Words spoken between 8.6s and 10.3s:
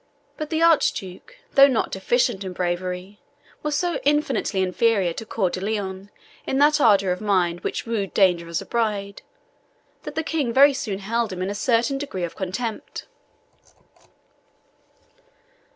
a bride, that the